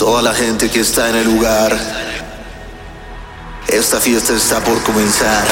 [0.00, 1.78] toda la gente que está en el lugar.
[3.68, 5.44] Esta fiesta está por comenzar.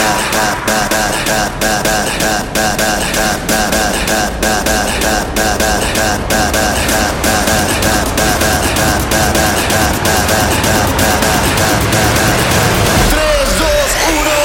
[13.11, 14.41] Tres, dos, uno.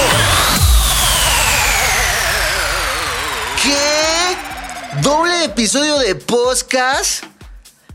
[3.63, 4.35] ¿Qué?
[5.01, 7.32] ¿Doble episodio de podcast?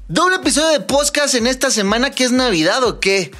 [0.08, 3.30] ¿Doble episodio de podcast en esta semana que es Navidad o qué?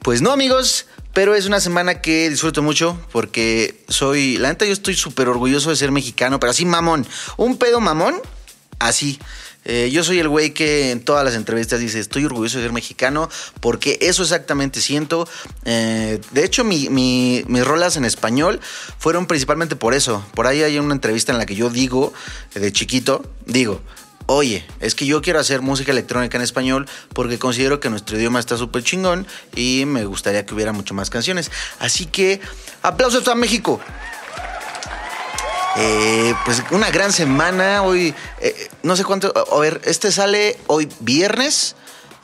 [0.00, 4.72] Pues no, amigos, pero es una semana que disfruto mucho porque soy, la neta yo
[4.72, 7.06] estoy súper orgulloso de ser mexicano, pero así mamón,
[7.38, 8.14] un pedo mamón,
[8.78, 9.18] así.
[9.64, 12.72] Eh, yo soy el güey que en todas las entrevistas dice, estoy orgulloso de ser
[12.72, 13.28] mexicano
[13.60, 15.26] porque eso exactamente siento.
[15.64, 18.60] Eh, de hecho, mi- mi- mis rolas en español
[18.98, 20.24] fueron principalmente por eso.
[20.34, 22.12] Por ahí hay una entrevista en la que yo digo,
[22.54, 23.82] de chiquito, digo,
[24.28, 28.38] oye, es que yo quiero hacer música electrónica en español porque considero que nuestro idioma
[28.38, 31.50] está súper chingón y me gustaría que hubiera mucho más canciones.
[31.78, 32.40] Así que,
[32.82, 33.80] aplausos a México.
[35.76, 37.82] Eh, pues una gran semana.
[37.82, 39.32] Hoy, eh, no sé cuánto.
[39.50, 41.74] A ver, este sale hoy viernes.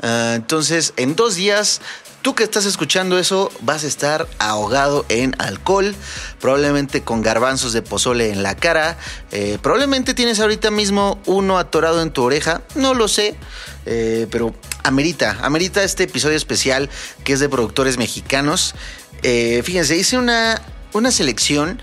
[0.02, 1.80] Ah, entonces, en dos días,
[2.24, 5.94] tú que estás escuchando eso, vas a estar ahogado en alcohol.
[6.40, 8.96] Probablemente con garbanzos de pozole en la cara.
[9.30, 12.62] eh, probablemente tienes ahorita mismo uno atorado en tu oreja.
[12.76, 13.36] No lo sé.
[13.84, 16.88] eh, pero amerita, amerita este episodio especial
[17.24, 18.74] que es de productores mexicanos.
[19.22, 20.62] Eh, fíjense, hice una,
[20.94, 21.82] una selección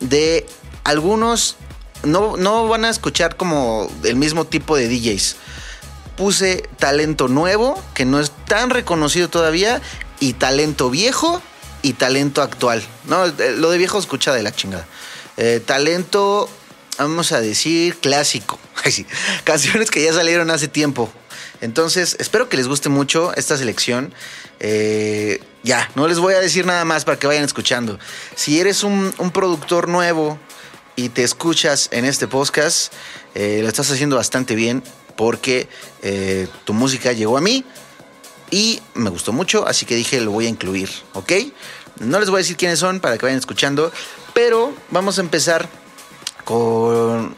[0.00, 0.46] de
[0.84, 1.56] algunos
[2.02, 5.36] no, no van a escuchar como el mismo tipo de DJs.
[6.18, 9.80] Puse talento nuevo, que no es tan reconocido todavía,
[10.20, 11.40] y talento viejo
[11.82, 12.82] y talento actual.
[13.04, 14.86] No, eh, lo de viejo escucha de la chingada.
[15.36, 16.50] Eh, talento,
[16.98, 18.58] vamos a decir, clásico.
[19.44, 21.10] Canciones que ya salieron hace tiempo.
[21.60, 24.12] Entonces, espero que les guste mucho esta selección.
[24.60, 27.98] Eh, ya, no les voy a decir nada más para que vayan escuchando.
[28.34, 30.38] Si eres un, productor nuevo
[30.96, 32.92] y te escuchas en este podcast,
[33.34, 34.82] lo estás haciendo bastante bien
[35.18, 35.68] porque
[36.00, 37.64] eh, tu música llegó a mí
[38.52, 41.32] y me gustó mucho, así que dije lo voy a incluir, ¿ok?
[41.98, 43.90] No les voy a decir quiénes son para que vayan escuchando,
[44.32, 45.68] pero vamos a empezar
[46.44, 47.34] con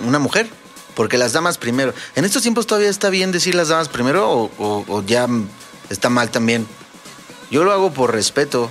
[0.00, 0.48] una mujer,
[0.96, 1.94] porque las damas primero.
[2.16, 5.28] ¿En estos tiempos todavía está bien decir las damas primero o, ya
[5.88, 6.66] está mal también?
[7.52, 8.68] Yo lo hago por respeto.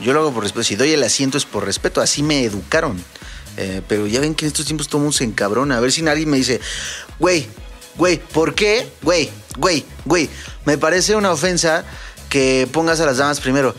[0.00, 0.62] Yo lo hago por respeto.
[0.62, 2.00] Si doy el asiento es por respeto.
[2.00, 3.02] Así me educaron.
[3.56, 5.78] Eh, pero ya ven que en estos tiempos todo mundo se encabrona.
[5.78, 6.60] A ver si nadie me dice,
[7.18, 7.46] güey,
[7.96, 8.90] güey, ¿por qué?
[9.02, 10.28] Güey, güey, güey.
[10.64, 11.84] Me parece una ofensa
[12.28, 13.74] que pongas a las damas primero.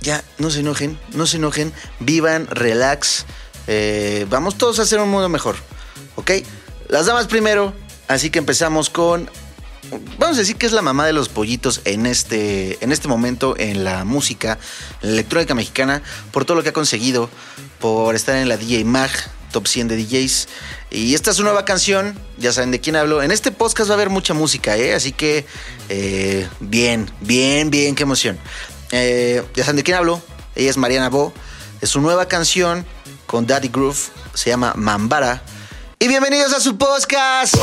[0.00, 1.72] Ya, no se enojen, no se enojen.
[2.00, 3.24] Vivan, relax.
[3.66, 5.56] Eh, vamos todos a hacer un mundo mejor.
[6.16, 6.30] ¿Ok?
[6.88, 7.72] Las damas primero.
[8.08, 9.30] Así que empezamos con
[10.18, 13.54] vamos a decir que es la mamá de los pollitos en este, en este momento
[13.58, 14.58] en la música,
[15.02, 17.28] en la electrónica mexicana, por todo lo que ha conseguido,
[17.80, 19.10] por estar en la DJ Mag,
[19.52, 20.48] top 100 de DJs.
[20.90, 23.22] Y esta es su nueva canción, ya saben de quién hablo.
[23.22, 24.94] En este podcast va a haber mucha música, ¿eh?
[24.94, 25.46] así que
[25.88, 28.38] eh, bien, bien, bien, qué emoción.
[28.90, 30.20] Eh, ya saben de quién hablo,
[30.56, 31.32] ella es Mariana Bo,
[31.80, 32.84] es su nueva canción
[33.26, 35.42] con Daddy Groove, se llama Mambara.
[35.98, 37.54] Y bienvenidos a su podcast.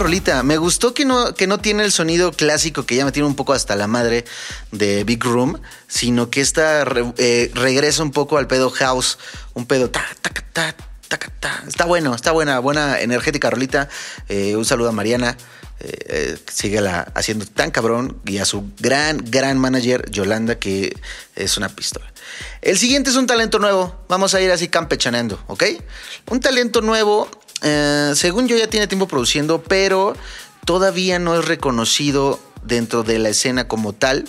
[0.00, 0.42] Rolita.
[0.42, 3.36] Me gustó que no, que no tiene el sonido clásico que ya me tiene un
[3.36, 4.24] poco hasta la madre
[4.72, 6.82] de Big Room, sino que esta
[7.18, 9.18] eh, regresa un poco al pedo house,
[9.54, 11.64] un pedo ta, ta, ta, ta, ta, ta.
[11.68, 13.88] Está bueno, está buena, buena energética rolita.
[14.28, 15.36] Eh, un saludo a Mariana.
[15.82, 20.94] Eh, eh, síguela haciendo tan cabrón y a su gran, gran manager Yolanda, que
[21.36, 22.12] es una pistola.
[22.60, 24.04] El siguiente es un talento nuevo.
[24.06, 25.64] Vamos a ir así campechaneando, ¿ok?
[26.28, 27.30] Un talento nuevo,
[27.62, 30.14] eh, según yo ya tiene tiempo produciendo, pero
[30.64, 34.26] todavía no es reconocido dentro de la escena como tal.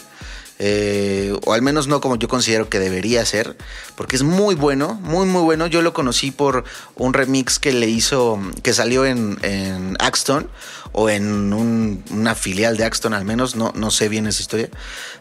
[0.64, 3.58] eh, o al menos no como yo considero que debería ser,
[3.96, 5.66] porque es muy bueno, muy muy bueno.
[5.66, 10.48] Yo lo conocí por un remix que le hizo, que salió en, en Axton
[10.92, 14.70] o en un- una filial de Axton al menos, no, no sé bien esa historia,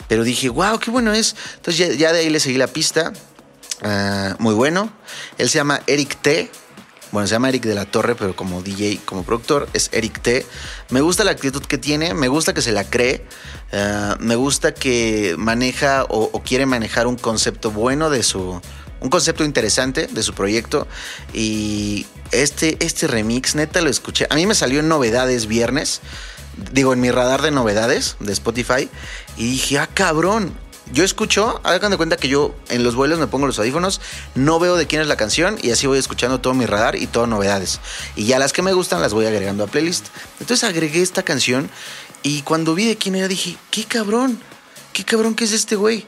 [0.08, 1.34] pero dije, wow, qué bueno es.
[1.56, 3.12] Entonces ya, de ahí le seguí la pista,
[3.82, 4.92] Ah, muy bueno.
[5.38, 6.50] Él se llama Eric T.
[7.12, 10.46] Bueno, se llama Eric de la Torre, pero como DJ, como productor, es Eric T.
[10.90, 13.24] Me gusta la actitud que tiene, me gusta que se la cree,
[13.72, 18.60] ah, me gusta que maneja o, o quiere manejar un concepto bueno de su.
[19.00, 20.86] Un concepto interesante de su proyecto.
[21.32, 24.26] Y este, este remix, neta, lo escuché.
[24.28, 26.02] A mí me salió en novedades viernes.
[26.72, 28.90] Digo, en mi radar de novedades de Spotify.
[29.38, 30.54] Y dije, ah, cabrón.
[30.92, 34.00] Yo escucho, hagan de cuenta que yo en los vuelos me pongo los audífonos,
[34.34, 37.06] no veo de quién es la canción y así voy escuchando todo mi radar y
[37.06, 37.80] todo novedades.
[38.16, 40.06] Y ya las que me gustan las voy agregando a playlist.
[40.40, 41.70] Entonces agregué esta canción
[42.22, 44.40] y cuando vi de quién era dije, qué cabrón,
[44.92, 46.06] qué cabrón que es este güey.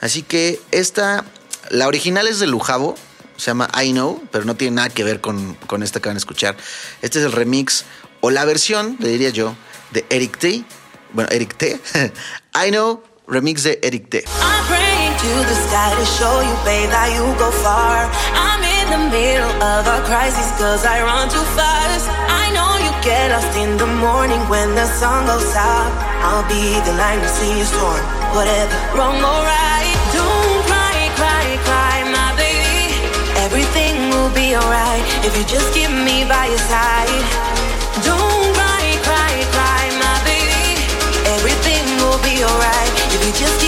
[0.00, 1.24] Así que esta,
[1.70, 2.96] la original es de Lujavo,
[3.36, 6.16] se llama I Know, pero no tiene nada que ver con, con esta que van
[6.16, 6.56] a escuchar.
[7.00, 7.84] Este es el remix
[8.20, 9.54] o la versión, le diría yo,
[9.92, 10.64] de Eric T.
[11.12, 11.80] Bueno, Eric T.
[12.66, 14.22] I Know, remix de Eric T.
[14.40, 18.06] I'm praying to the sky to show you, babe, that you go far.
[18.34, 22.06] I'm in the middle of a crisis, cause I run too fast.
[22.30, 25.90] I know you get lost in the morning when the sun goes out.
[26.22, 28.02] I'll be the line to see you storm.
[28.34, 29.94] Whatever, wrong or right.
[30.14, 32.94] Don't cry, cry, cry, my baby.
[33.42, 37.45] Everything will be alright if you just keep me by your side.
[43.38, 43.65] Just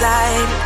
[0.00, 0.59] slide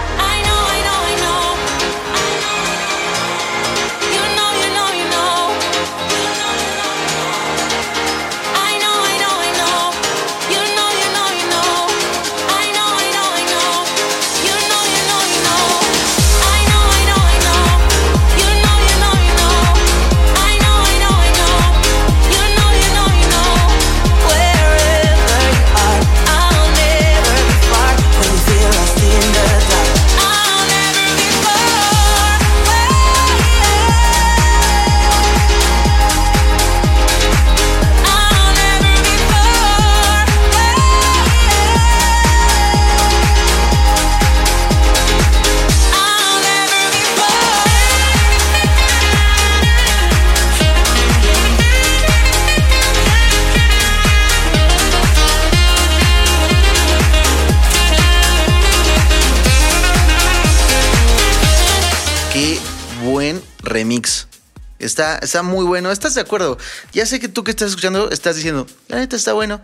[64.94, 65.90] Está, está muy bueno.
[65.90, 66.56] ¿Estás de acuerdo?
[66.92, 69.60] Ya sé que tú que estás escuchando estás diciendo, la neta está bueno.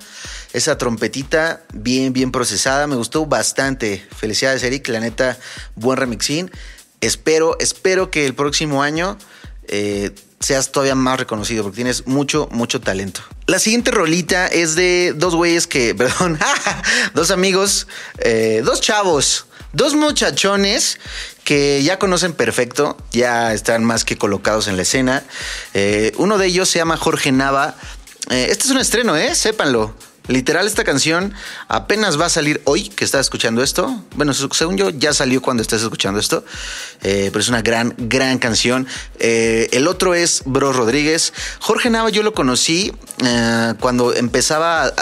[0.53, 2.89] Esa trompetita bien, bien procesada.
[2.89, 4.05] Me gustó bastante.
[4.17, 4.89] Felicidades, Eric.
[4.89, 5.39] La neta,
[5.77, 6.51] buen remixín.
[7.01, 9.19] Espero, espero que el próximo año
[9.69, 10.11] eh,
[10.41, 13.21] seas todavía más reconocido porque tienes mucho, mucho talento.
[13.47, 16.41] La siguiente rolita es de dos güeyes que, perdón,
[17.15, 17.87] dos amigos,
[18.19, 20.99] eh, dos chavos, dos muchachones
[21.51, 25.25] que ya conocen perfecto, ya están más que colocados en la escena.
[25.75, 27.75] Eh, uno de ellos se llama Jorge Nava.
[28.29, 29.35] Eh, este es un estreno, ¿eh?
[29.35, 29.93] Sépanlo.
[30.31, 31.35] Literal, esta canción
[31.67, 34.01] apenas va a salir hoy que estás escuchando esto.
[34.15, 36.45] Bueno, según yo, ya salió cuando estás escuchando esto.
[37.03, 38.87] Eh, pero es una gran, gran canción.
[39.19, 41.33] Eh, el otro es Bros Rodríguez.
[41.59, 42.93] Jorge Nava, yo lo conocí
[43.25, 44.93] eh, cuando empezaba,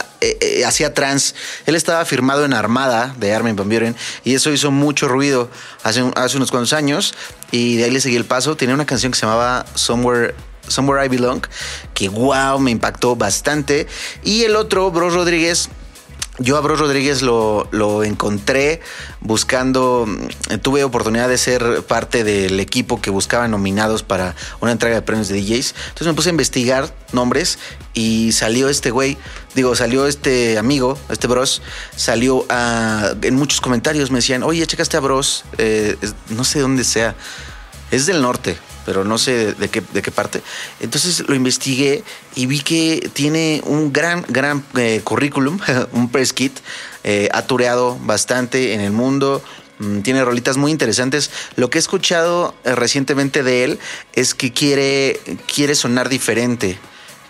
[0.66, 1.34] hacía trans.
[1.66, 5.50] Él estaba firmado en Armada de Armin Van Buren y eso hizo mucho ruido
[5.82, 7.12] hace, hace unos cuantos años.
[7.50, 8.56] Y de ahí le seguí el paso.
[8.56, 10.34] Tenía una canción que se llamaba Somewhere
[10.68, 11.42] Somewhere I Belong,
[11.94, 13.86] que wow, me impactó bastante.
[14.24, 15.68] Y el otro, Bros Rodríguez,
[16.40, 18.80] yo a Bros Rodríguez lo, lo, encontré
[19.20, 24.94] buscando, mm, tuve oportunidad de ser parte del equipo que buscaba nominados para una entrega
[24.94, 25.74] de premios de DJs.
[25.88, 27.58] Entonces me puse a investigar nombres
[27.92, 29.18] y salió este güey,
[29.56, 31.60] digo, salió este amigo, este Bros,
[31.96, 35.96] salió a, en muchos comentarios, me decían, oye, checaste a Bros, eh,
[36.28, 37.16] no sé dónde sea,
[37.90, 38.56] es del norte,
[38.88, 40.40] pero no sé de qué, de qué parte.
[40.80, 42.02] Entonces lo investigué
[42.34, 45.60] y vi que tiene un gran, gran eh, currículum,
[45.92, 46.58] un press kit.
[47.04, 49.42] Eh, ha tureado bastante en el mundo.
[49.78, 51.30] Mm, tiene rolitas muy interesantes.
[51.56, 53.78] Lo que he escuchado eh, recientemente de él
[54.14, 56.78] es que quiere, quiere sonar diferente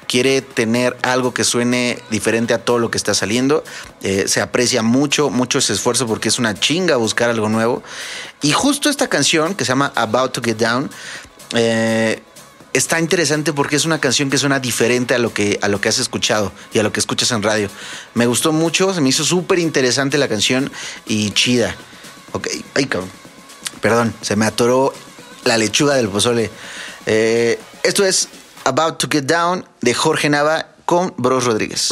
[0.08, 3.62] quiere tener algo que suene diferente a todo lo que está saliendo.
[4.02, 7.84] Eh, se aprecia mucho, mucho ese esfuerzo porque es una chinga buscar algo nuevo.
[8.42, 10.90] Y justo esta canción que se llama About to Get Down
[11.54, 12.22] eh,
[12.72, 15.88] está interesante porque es una canción que suena diferente a lo que, a lo que
[15.88, 17.68] has escuchado y a lo que escuchas en radio.
[18.14, 20.70] Me gustó mucho, se me hizo súper interesante la canción
[21.06, 21.74] y chida.
[22.32, 23.10] Ok, ay cabrón.
[23.80, 24.92] Perdón, se me atoró
[25.44, 26.50] la lechuga del pozole.
[27.06, 28.28] Eh, esto es
[28.64, 31.90] About to Get Down de Jorge Nava con Bros Rodríguez.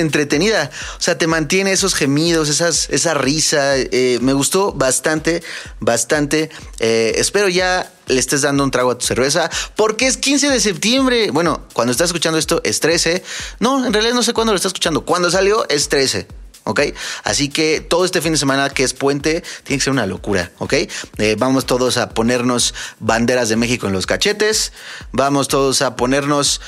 [0.00, 0.70] Entretenida.
[0.98, 3.76] O sea, te mantiene esos gemidos, esas, esa risa.
[3.76, 5.42] Eh, me gustó bastante,
[5.78, 6.50] bastante.
[6.78, 10.60] Eh, espero ya le estés dando un trago a tu cerveza porque es 15 de
[10.60, 11.30] septiembre.
[11.30, 13.22] Bueno, cuando estás escuchando esto es 13.
[13.60, 15.04] No, en realidad no sé cuándo lo estás escuchando.
[15.04, 16.26] Cuando salió es 13.
[16.64, 16.80] ¿ok?
[17.24, 20.52] Así que todo este fin de semana que es puente, tiene que ser una locura,
[20.58, 20.74] ¿ok?
[20.74, 24.72] Eh, vamos todos a ponernos banderas de México en los cachetes,
[25.10, 26.60] vamos todos a ponernos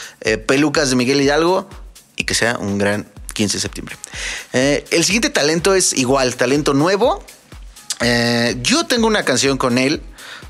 [0.46, 1.68] pelucas de Miguel Hidalgo
[2.16, 3.96] y que sea un gran 15 de septiembre.
[4.52, 7.24] Eh, el siguiente talento es igual, talento nuevo.
[8.00, 10.02] Eh, yo tengo una canción con él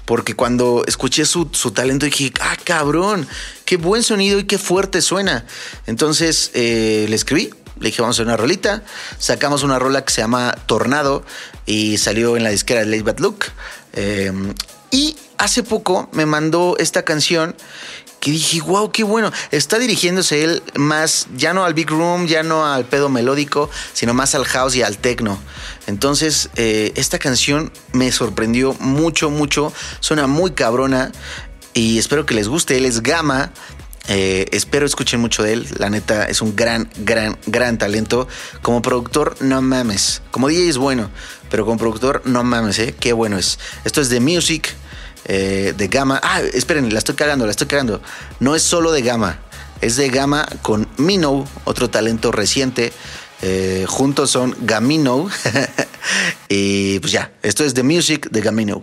[0.05, 3.27] porque cuando escuché su, su, talento dije, ah, cabrón,
[3.65, 5.47] qué buen sonido y qué fuerte suena.
[5.87, 8.83] Entonces eh, le escribí, le dije, vamos a hacer una rolita.
[9.19, 11.25] Sacamos una rola que se llama Tornado
[11.67, 13.47] y salió en la disquera de Late Bad Look.
[14.91, 17.57] Y hace poco me mandó esta canción
[18.23, 19.33] que dije, wow, qué bueno.
[19.51, 24.15] Está dirigiéndose él más, ya no al big room, ya no al pedo melódico, sino
[24.15, 25.41] más al house y al techno.
[25.89, 29.73] Entonces, eh, esta canción me sorprendió mucho, mucho.
[29.99, 31.11] Suena muy cabrona
[31.75, 32.77] y espero que les guste.
[32.77, 33.53] Él es Gama.
[34.07, 35.67] Eh, espero escuchen mucho de él.
[35.79, 38.29] La neta es un gran, gran, gran talento.
[38.63, 40.23] Como productor, no mames.
[40.31, 41.11] Como DJ es bueno,
[41.51, 42.95] pero como productor, no mames, ¿eh?
[43.01, 43.59] Qué bueno es.
[43.85, 44.77] Esto es de Music
[45.27, 46.21] eh, de Gama.
[46.23, 48.01] Ah, esperen, la estoy cagando, la estoy cagando.
[48.41, 49.39] No es solo de Gama,
[49.81, 52.93] es de Gama con Mino, otro talento reciente.
[53.43, 55.29] Eh, juntos son Gamino.
[56.49, 58.83] y pues ya, esto es The Music de Gamino.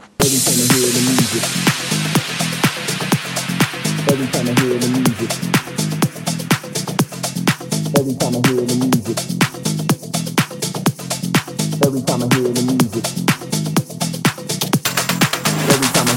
[11.82, 13.39] Every time I the music.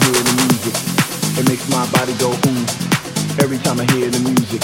[0.05, 0.75] Hear the music,
[1.39, 2.63] it makes my body go ooh.
[3.39, 4.63] Every time I hear the music,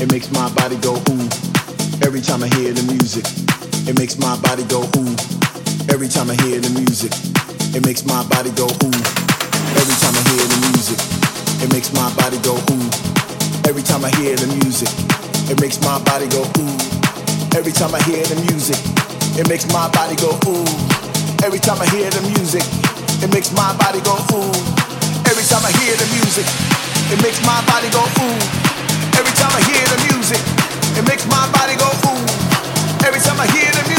[0.00, 1.26] it makes my body go ooh.
[2.06, 3.26] Every time I hear the music,
[3.88, 5.14] it makes my body go ooh.
[5.90, 7.12] Every time I hear the music,
[7.74, 8.94] it makes my body go ooh.
[9.76, 10.98] Every time I hear the music,
[11.62, 12.88] it makes my body go ooh.
[13.66, 14.88] Every time I hear the music,
[15.50, 16.76] it makes my body go ooh.
[17.56, 18.78] Every time I hear the music,
[19.38, 20.64] it makes my body go ooh.
[21.44, 22.62] Every time I hear the music,
[23.22, 24.52] it makes my body go ooh.
[25.26, 26.46] Every time I hear the music,
[27.10, 28.38] it makes my body go ooh.
[29.18, 30.40] Every time I hear the music,
[30.94, 32.22] it makes my body go ooh.
[33.06, 33.97] Every time I hear the music,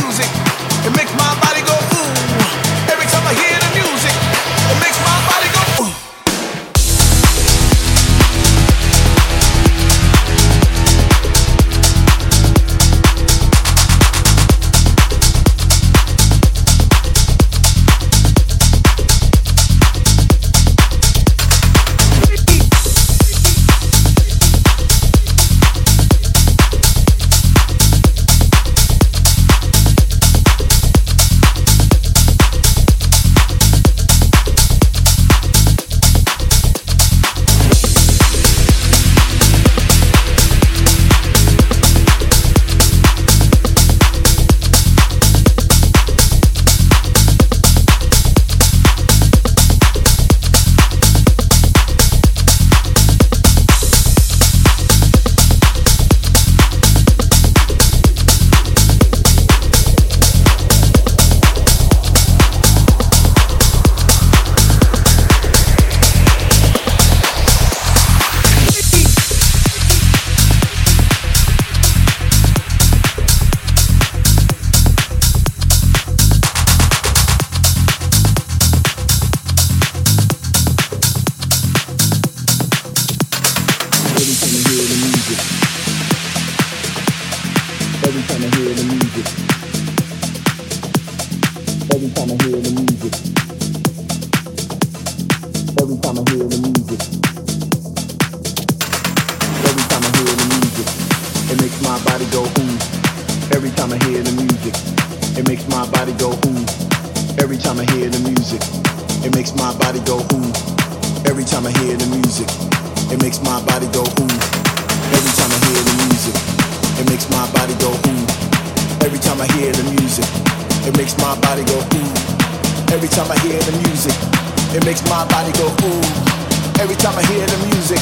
[127.29, 128.01] hear the music,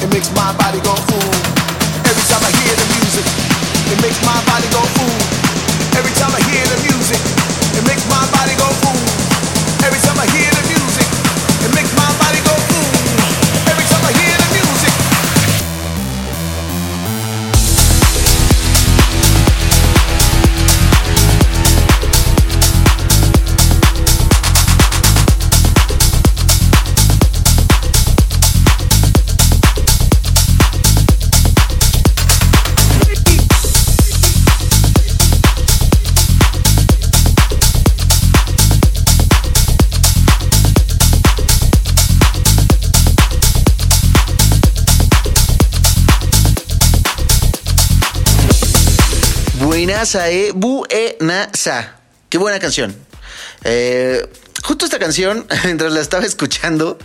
[0.00, 1.32] it makes my body go ooh.
[2.08, 3.26] Every time I hear the music,
[3.92, 5.16] it makes my body go ooh.
[5.92, 7.20] Every time I hear the music,
[7.76, 9.84] it makes my body go ooh.
[9.84, 10.51] Every time I hear
[50.02, 50.50] Buenaza, eh.
[50.52, 51.94] Buenaza.
[52.28, 52.92] Qué buena canción.
[53.62, 54.28] Eh,
[54.64, 56.98] justo esta canción, mientras la estaba escuchando,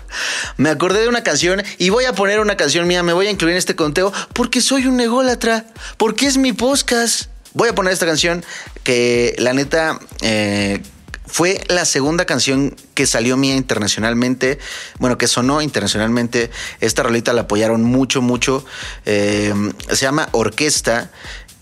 [0.57, 3.29] me acordé de una canción y voy a poner una canción mía, me voy a
[3.29, 7.25] incluir en este conteo porque soy un ególatra, porque es mi podcast.
[7.53, 8.43] Voy a poner esta canción
[8.83, 10.81] que la neta eh,
[11.27, 14.57] fue la segunda canción que salió mía internacionalmente,
[14.97, 16.49] bueno, que sonó internacionalmente.
[16.79, 18.65] Esta rolita la apoyaron mucho, mucho.
[19.05, 19.53] Eh,
[19.87, 21.11] se llama Orquesta.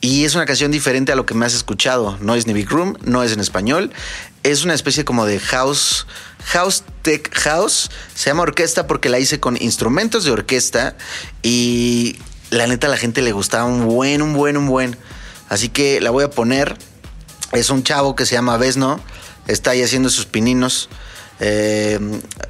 [0.05, 2.15] Y es una canción diferente a lo que me has escuchado.
[2.21, 3.91] No es ni Big Room, no es en español.
[4.43, 6.05] Es una especie como de house,
[6.43, 7.89] house tech house.
[8.13, 10.95] Se llama orquesta porque la hice con instrumentos de orquesta.
[11.41, 12.17] Y
[12.51, 14.95] la neta a la gente le gustaba un buen, un buen, un buen.
[15.49, 16.77] Así que la voy a poner.
[17.51, 18.99] Es un chavo que se llama Vesno.
[19.47, 20.87] Está ahí haciendo sus pininos.
[21.39, 21.99] Eh,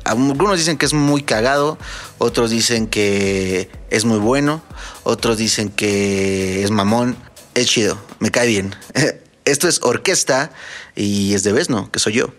[0.04, 1.78] algunos dicen que es muy cagado,
[2.18, 4.62] otros dicen que es muy bueno,
[5.04, 7.18] otros dicen que es mamón
[7.56, 8.76] es chido, me cae bien.
[9.46, 10.52] Esto es orquesta
[10.96, 12.34] y es de Vesno, que soy yo.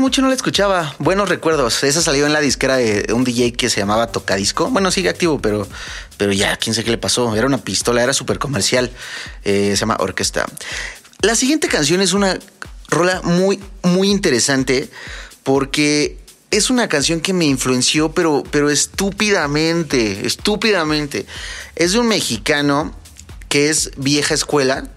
[0.00, 0.96] Mucho no la escuchaba.
[0.98, 1.84] Buenos recuerdos.
[1.84, 4.68] Esa salió en la disquera de un DJ que se llamaba Tocadisco.
[4.68, 5.68] Bueno, sigue activo, pero,
[6.16, 7.36] pero ya, quién sé qué le pasó.
[7.36, 8.90] Era una pistola, era súper comercial.
[9.44, 10.44] Eh, se llama Orquesta.
[11.22, 12.36] La siguiente canción es una
[12.88, 14.90] rola muy, muy interesante
[15.44, 16.18] porque
[16.50, 21.26] es una canción que me influenció, pero, pero estúpidamente, estúpidamente.
[21.76, 22.92] Es de un mexicano
[23.48, 24.88] que es vieja escuela.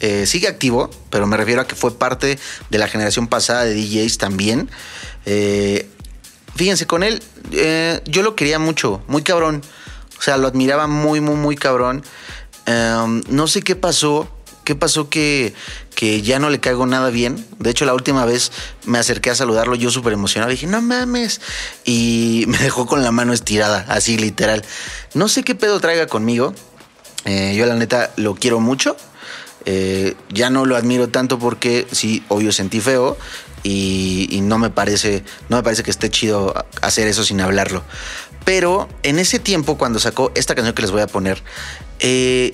[0.00, 3.74] Eh, sigue activo, pero me refiero a que fue parte de la generación pasada de
[3.74, 4.70] DJs también.
[5.24, 5.88] Eh,
[6.54, 9.62] fíjense, con él eh, yo lo quería mucho, muy cabrón.
[10.18, 12.02] O sea, lo admiraba muy, muy, muy cabrón.
[12.66, 14.30] Um, no sé qué pasó.
[14.64, 15.54] ¿Qué pasó que,
[15.94, 17.46] que ya no le caigo nada bien?
[17.60, 18.50] De hecho, la última vez
[18.84, 20.50] me acerqué a saludarlo yo súper emocionado.
[20.50, 21.40] Dije, no mames.
[21.84, 24.64] Y me dejó con la mano estirada, así literal.
[25.14, 26.52] No sé qué pedo traiga conmigo.
[27.24, 28.96] Yo la neta lo quiero mucho.
[29.68, 33.18] Eh, ya no lo admiro tanto porque sí, obvio sentí feo
[33.64, 37.82] y, no me parece, no me parece que esté chido hacer eso sin hablarlo.
[38.44, 41.42] Pero en ese tiempo, cuando sacó esta canción que les voy a poner,
[41.98, 42.52] eh,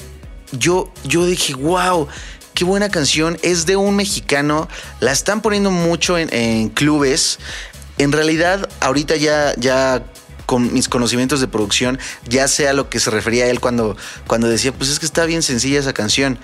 [0.52, 2.08] yo, yo dije, wow,
[2.54, 3.38] qué buena canción.
[3.42, 4.68] Es de un mexicano.
[5.00, 7.38] La están poniendo mucho en, en clubes.
[7.98, 10.02] En realidad, ahorita ya, ya
[10.46, 11.98] con mis conocimientos de producción,
[12.28, 13.96] ya sé a lo que se refería a él cuando,
[14.26, 16.38] cuando decía, pues es que está bien sencilla esa canción.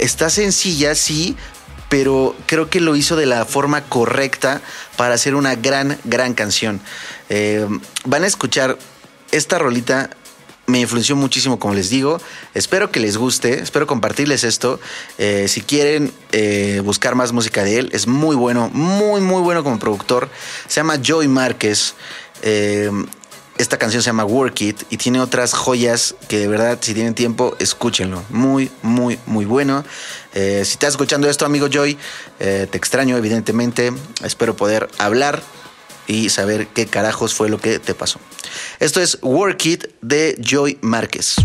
[0.00, 1.36] Está sencilla, sí,
[1.90, 4.62] pero creo que lo hizo de la forma correcta
[4.96, 6.80] para hacer una gran, gran canción.
[7.28, 7.66] Eh,
[8.06, 8.78] van a escuchar
[9.30, 10.08] esta rolita.
[10.66, 12.18] Me influenció muchísimo, como les digo.
[12.54, 14.80] Espero que les guste, espero compartirles esto.
[15.18, 19.62] Eh, si quieren eh, buscar más música de él, es muy bueno, muy, muy bueno
[19.62, 20.30] como productor.
[20.66, 21.94] Se llama Joey Márquez.
[23.60, 27.12] Esta canción se llama Work It y tiene otras joyas que de verdad, si tienen
[27.12, 28.24] tiempo, escúchenlo.
[28.30, 29.84] Muy, muy, muy bueno.
[30.32, 31.98] Eh, si estás escuchando esto, amigo Joy,
[32.38, 33.92] eh, te extraño, evidentemente.
[34.24, 35.42] Espero poder hablar
[36.06, 38.18] y saber qué carajos fue lo que te pasó.
[38.78, 41.36] Esto es Work It de Joy Márquez.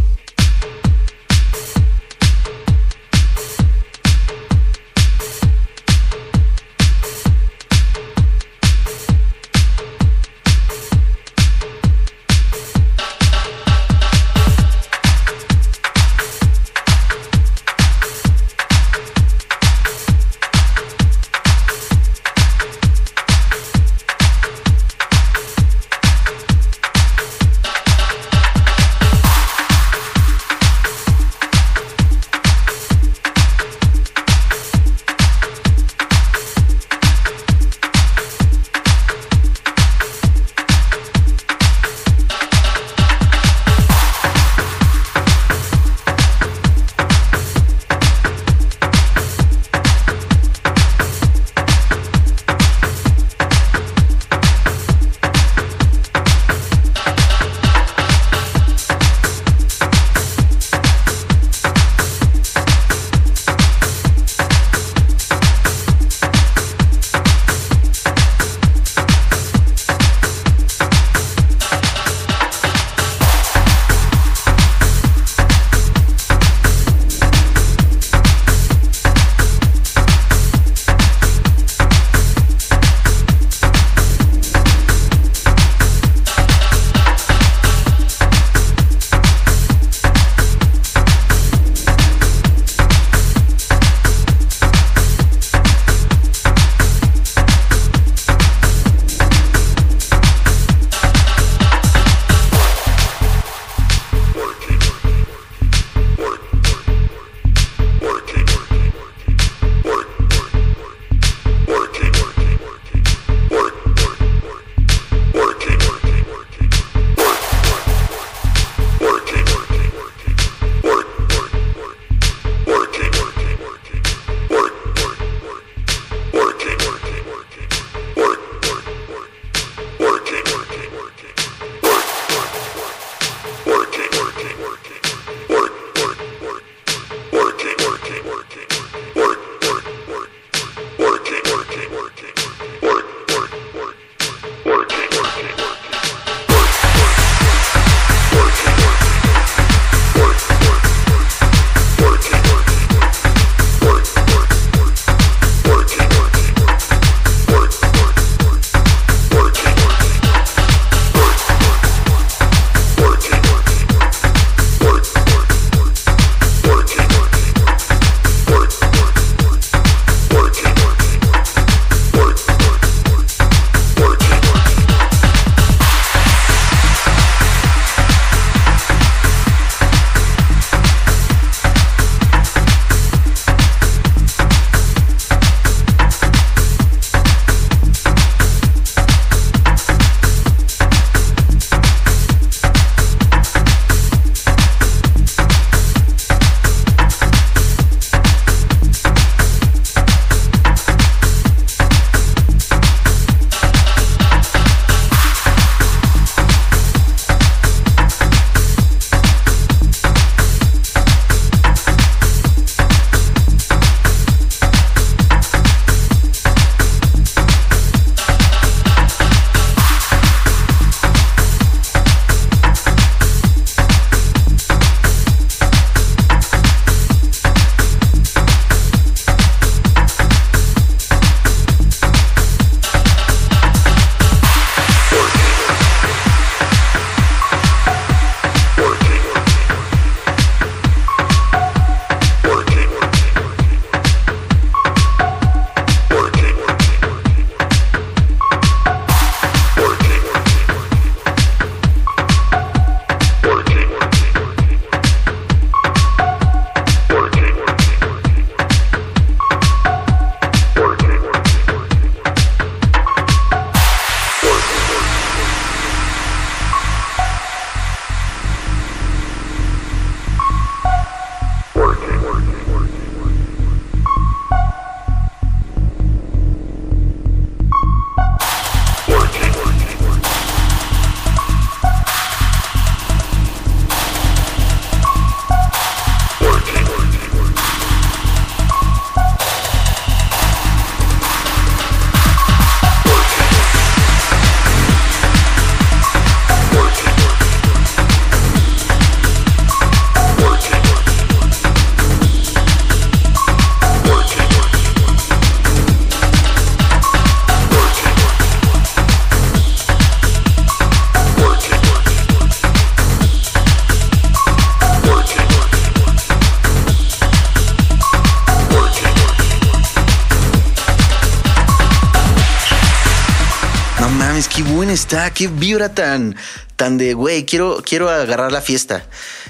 [325.36, 326.36] Qué vibra tan,
[326.76, 329.06] tan de, güey, quiero, quiero agarrar la fiesta.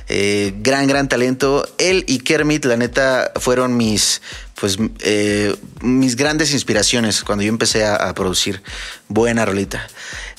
[0.10, 1.68] Eh, gran, gran talento.
[1.78, 4.22] Él y Kermit, la neta, fueron mis,
[4.60, 8.62] pues, eh, mis grandes inspiraciones cuando yo empecé a, producir.
[9.08, 9.88] Buena rolita.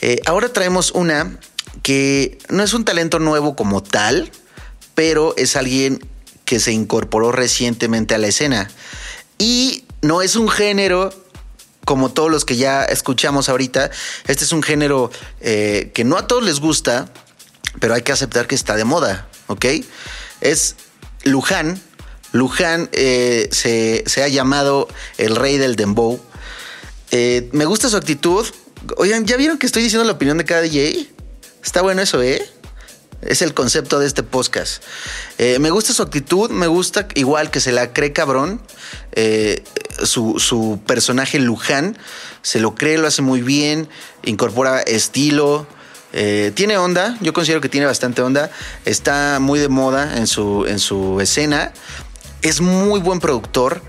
[0.02, 1.38] Eh, ahora traemos una
[1.82, 4.30] que no es un talento nuevo como tal,
[4.94, 6.04] pero es alguien
[6.44, 8.68] que se incorporó recientemente a la escena.
[9.38, 11.12] Y no es un género
[11.86, 13.90] como todos los que ya escuchamos ahorita.
[14.26, 17.08] Este es un género eh, que no a todos les gusta,
[17.78, 19.66] pero hay que aceptar que está de moda, ¿ok?
[20.40, 20.74] Es
[21.22, 21.80] Luján.
[22.32, 26.20] Luján eh, se, se, ha llamado el rey del dembow.
[27.12, 28.44] Eh, me gusta su actitud.
[28.96, 31.08] Oigan, ¿ya vieron que estoy diciendo la opinión de cada DJ?
[31.64, 32.44] Está bueno eso, ¿eh?
[33.26, 34.82] Es el concepto de este podcast.
[35.38, 38.60] Eh, me gusta su actitud, me gusta igual que se la cree cabrón.
[39.12, 39.64] Eh,
[40.02, 41.98] su, personaje Luján
[42.42, 43.88] se lo cree, lo hace muy bien,
[44.24, 45.66] incorpora estilo.
[46.12, 48.50] Eh, tiene onda, yo considero que tiene bastante onda.
[48.84, 51.72] Está muy de moda en su escena.
[52.42, 53.82] Es muy buen productor.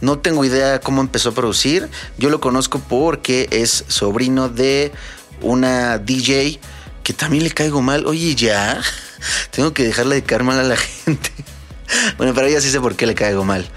[0.00, 1.88] No tengo idea cómo empezó a producir.
[2.18, 4.92] Yo lo conozco porque es sobrino de
[5.40, 6.60] una DJ
[7.04, 8.06] que también le caigo mal.
[8.06, 8.80] Oye, ya,
[9.52, 11.30] tengo que dejarle de caer mal a la gente.
[12.16, 13.68] Bueno, pero ya sí sé por qué le caigo mal.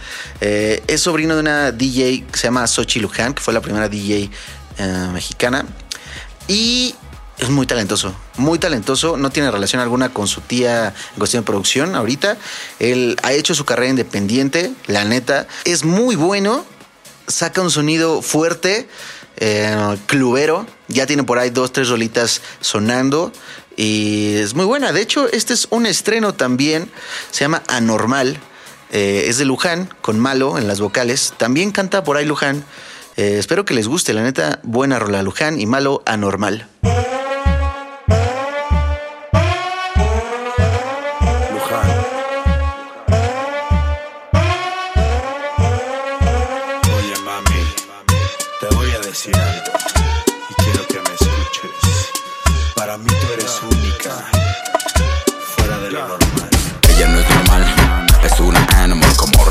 [0.41, 3.89] Eh, es sobrino de una DJ que se llama Sochi Luján, que fue la primera
[3.89, 4.31] DJ
[4.77, 5.65] eh, mexicana.
[6.47, 6.95] Y
[7.37, 9.17] es muy talentoso, muy talentoso.
[9.17, 12.37] No tiene relación alguna con su tía en cuestión de producción ahorita.
[12.79, 15.47] Él ha hecho su carrera independiente, la neta.
[15.65, 16.65] Es muy bueno,
[17.27, 18.87] saca un sonido fuerte
[19.37, 20.65] eh, clubero.
[20.87, 23.31] Ya tiene por ahí dos, tres rolitas sonando.
[23.75, 24.91] Y es muy buena.
[24.91, 26.91] De hecho, este es un estreno también.
[27.31, 28.39] Se llama Anormal.
[28.91, 31.33] Eh, es de Luján, con Malo en las vocales.
[31.37, 32.63] También canta por ahí Luján.
[33.17, 34.59] Eh, espero que les guste, la neta.
[34.63, 36.67] Buena rola Luján y Malo Anormal.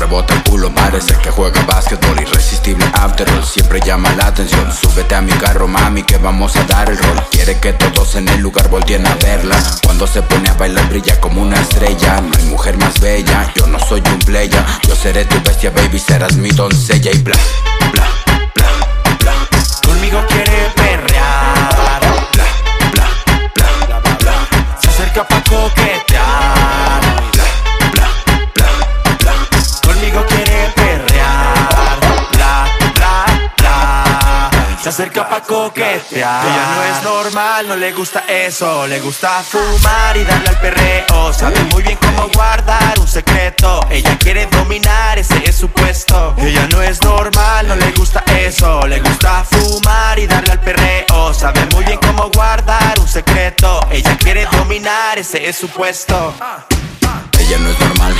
[0.07, 5.15] Rebota el culo, parece que juega básquetbol Irresistible after all, siempre llama la atención Súbete
[5.15, 8.39] a mi carro, mami, que vamos a dar el rol Quiere que todos en el
[8.41, 12.45] lugar volteen a verla Cuando se pone a bailar brilla como una estrella No hay
[12.45, 16.49] mujer más bella, yo no soy un playa Yo seré tu bestia, baby, serás mi
[16.49, 17.35] doncella Y bla,
[17.91, 18.07] bla,
[18.55, 18.69] bla,
[19.19, 19.33] bla.
[19.85, 21.99] Conmigo quiere perrear
[22.33, 22.47] Bla,
[22.93, 24.47] bla, bla, bla, bla.
[24.79, 27.06] Se acerca pa' coquetear
[34.87, 36.45] Se acerca pa' coquetear.
[36.45, 38.87] Ella no es normal, no le gusta eso.
[38.87, 41.33] Le gusta fumar y darle al perreo.
[41.33, 43.81] Sabe muy bien cómo guardar un secreto.
[43.89, 46.33] Ella quiere dominar, ese es su puesto.
[46.37, 48.87] Ella no es normal, no le gusta eso.
[48.87, 51.33] Le gusta fumar y darle al perreo.
[51.33, 53.81] Sabe muy bien cómo guardar un secreto.
[53.91, 56.33] Ella quiere dominar, ese es su puesto
[57.39, 58.13] Ella no es normal,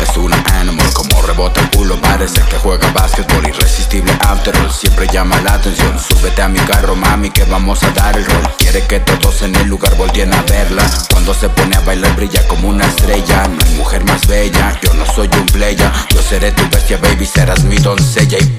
[0.00, 5.06] es una animal Como rebota el culo, parece que juega básquetbol Irresistible after all, siempre
[5.12, 8.42] llama la atención Súbete a mi carro, mami, que vamos a dar el rol.
[8.58, 10.88] Quiere que todos en el lugar volteen a verla.
[11.10, 13.48] Cuando se pone a bailar brilla como una estrella.
[13.48, 17.26] No hay mujer más bella, yo no soy un playa Yo seré tu bestia, baby,
[17.26, 18.58] serás mi doncella y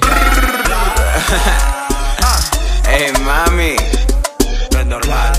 [2.88, 3.76] Hey mami,
[4.72, 5.35] No es normal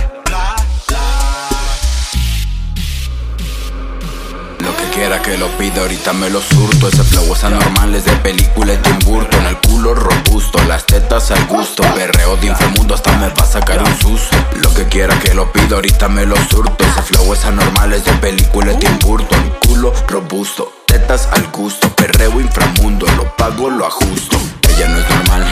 [4.97, 6.87] Lo que quiera que lo pida, ahorita me lo surto.
[6.87, 9.45] Ese flow es anormal, es de película de Tim Burton.
[9.45, 11.83] El culo robusto, las tetas al gusto.
[11.93, 14.35] Perreo de inframundo, hasta me va a sacar un susto.
[14.55, 16.83] Lo que quiera que lo pida, ahorita me lo surto.
[16.83, 19.53] Ese flow es anormal, es de película de Tim Burton.
[19.67, 21.89] Culo robusto, tetas al gusto.
[21.89, 24.35] Perreo inframundo, lo pago, lo ajusto.
[24.67, 25.45] Ella no es normal.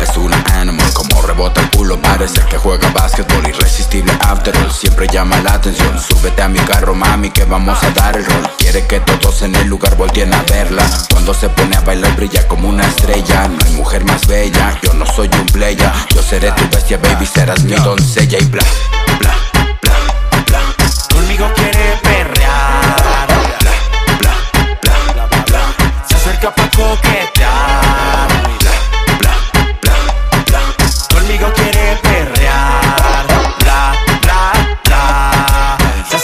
[0.00, 0.83] Es una animal,
[1.14, 5.98] como rebota el culo Parece que juega básquetbol Irresistible after all, siempre llama la atención
[6.00, 9.54] Súbete a mi carro, mami, que vamos a dar el rol Quiere que todos en
[9.54, 13.58] el lugar volteen a verla Cuando se pone a bailar brilla como una estrella No
[13.64, 17.62] hay mujer más bella, yo no soy un playa Yo seré tu bestia, baby, serás
[17.64, 18.62] mi doncella Y bla,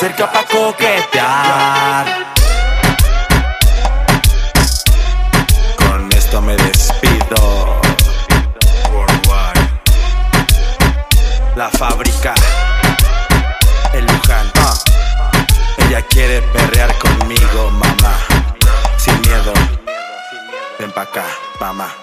[0.00, 2.06] acerca pa' coquetear
[5.76, 7.80] Con esto me despido.
[8.94, 9.68] Worldwide.
[11.54, 12.32] la fábrica.
[13.92, 14.50] El Luján.
[14.54, 14.74] ah.
[15.86, 18.14] Ella quiere perrear conmigo, mamá.
[18.96, 19.52] Sin miedo.
[20.78, 21.26] Ven pa' acá,
[21.60, 21.94] mamá.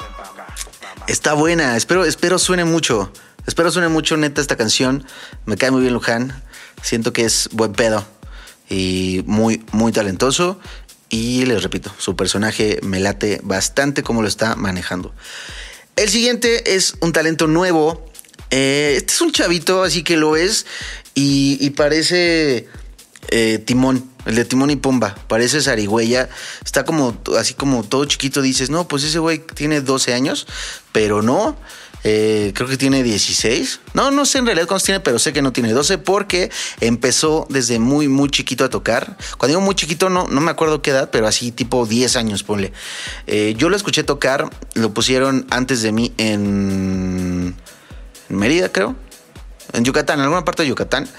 [1.08, 3.12] Está buena, espero, espero suene mucho.
[3.48, 5.04] Espero suene mucho neta esta canción.
[5.46, 6.44] Me cae muy bien Luján.
[6.82, 8.06] Siento que es buen pedo
[8.70, 10.60] y muy, muy talentoso.
[11.10, 15.14] Y les repito, su personaje me late bastante como lo está manejando.
[15.96, 18.06] El siguiente es un talento nuevo.
[18.52, 20.66] Eh, este es un chavito, así que lo es.
[21.16, 22.68] Y, y parece
[23.30, 25.16] eh, Timón, el de Timón y Pumba.
[25.28, 26.30] Parece zarigüeya.
[26.64, 28.42] Está como así como todo chiquito.
[28.42, 30.46] Dices, no, pues ese güey tiene 12 años,
[30.92, 31.58] pero no.
[32.10, 33.82] Eh, creo que tiene 16.
[33.94, 36.50] No, no sé en realidad cuántos tiene, pero sé que no tiene 12 porque
[36.80, 39.18] empezó desde muy, muy chiquito a tocar.
[39.38, 42.44] Cuando digo muy chiquito, no, no me acuerdo qué edad, pero así tipo 10 años,
[42.44, 42.72] ponle.
[43.26, 47.54] Eh, yo lo escuché tocar, lo pusieron antes de mí en,
[48.30, 48.96] en Mérida, creo.
[49.74, 51.10] En Yucatán, en alguna parte de Yucatán.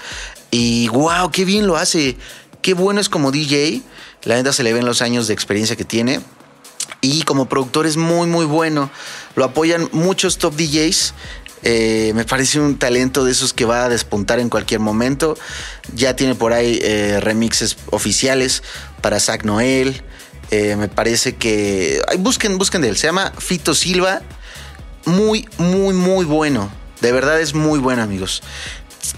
[0.49, 2.17] Y wow, qué bien lo hace.
[2.63, 3.83] Qué bueno es como DJ.
[4.23, 6.19] La neta se le ven los años de experiencia que tiene.
[7.01, 8.89] Y como productor es muy, muy bueno.
[9.35, 11.13] Lo apoyan muchos top DJs.
[11.63, 15.37] Eh, me parece un talento de esos que va a despuntar en cualquier momento.
[15.93, 18.63] Ya tiene por ahí eh, remixes oficiales
[19.01, 20.01] para Zach Noel.
[20.51, 22.01] Eh, me parece que.
[22.19, 22.97] busquen, busquen de él.
[22.97, 24.21] Se llama Fito Silva.
[25.05, 26.69] Muy, muy, muy bueno.
[27.01, 28.41] De verdad es muy bueno, amigos.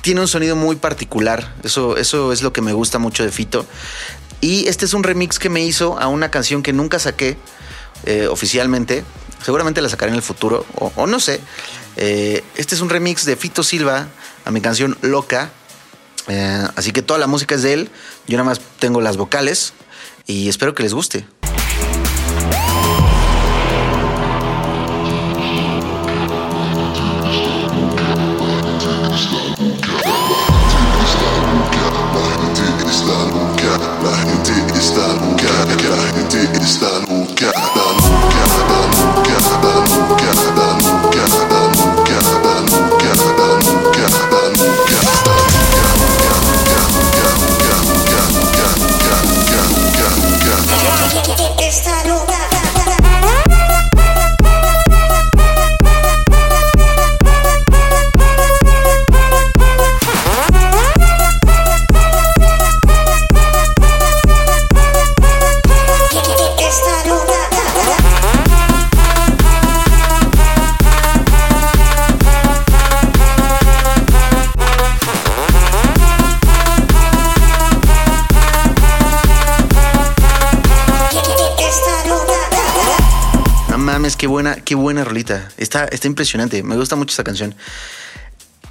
[0.01, 1.55] Tiene un sonido muy particular.
[1.63, 3.65] Eso, eso es lo que me gusta mucho de Fito.
[4.39, 7.37] Y este es un remix que me hizo a una canción que nunca saqué
[8.05, 9.03] eh, oficialmente.
[9.43, 11.39] Seguramente la sacaré en el futuro, o, no sé.
[11.97, 14.07] Eh, este es un remix de Fito Silva
[14.45, 15.51] a mi canción Loca.
[16.27, 17.89] Eh, así que toda la música es de él.
[18.27, 19.73] Yo nada más tengo las vocales
[20.27, 21.25] y espero que les guste.
[85.19, 86.63] Está impresionante.
[86.63, 87.55] Me gusta mucho esta canción.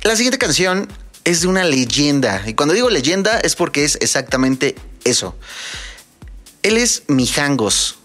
[0.03, 0.89] La siguiente canción
[1.25, 2.43] es de una leyenda.
[2.47, 4.75] Y cuando digo leyenda es porque es exactamente
[5.05, 5.37] eso.
[6.63, 7.97] Él es Mijangos.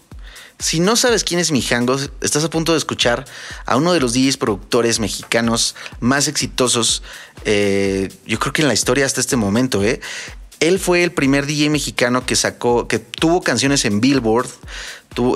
[0.58, 3.26] Si no sabes quién es Mijangos, estás a punto de escuchar
[3.66, 7.02] a uno de los DJs productores mexicanos más exitosos,
[7.44, 9.84] eh, yo creo que en la historia hasta este momento.
[9.84, 10.00] ¿eh?
[10.60, 14.48] Él fue el primer DJ mexicano que sacó, que tuvo canciones en Billboard.